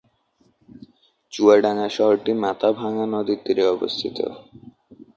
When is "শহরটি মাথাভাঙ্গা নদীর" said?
1.97-3.39